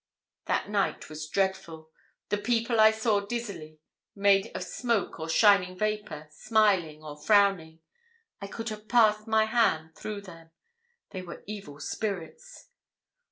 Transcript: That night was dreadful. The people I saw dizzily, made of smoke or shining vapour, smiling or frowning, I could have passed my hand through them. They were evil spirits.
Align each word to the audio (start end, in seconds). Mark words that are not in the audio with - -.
That 0.45 0.67
night 0.67 1.09
was 1.11 1.27
dreadful. 1.29 1.91
The 2.29 2.39
people 2.39 2.79
I 2.79 2.89
saw 2.89 3.19
dizzily, 3.19 3.77
made 4.15 4.47
of 4.55 4.63
smoke 4.63 5.19
or 5.19 5.29
shining 5.29 5.77
vapour, 5.77 6.27
smiling 6.31 7.03
or 7.03 7.21
frowning, 7.21 7.81
I 8.41 8.47
could 8.47 8.69
have 8.69 8.87
passed 8.87 9.27
my 9.27 9.45
hand 9.45 9.95
through 9.95 10.21
them. 10.21 10.49
They 11.11 11.21
were 11.21 11.43
evil 11.45 11.79
spirits. 11.79 12.69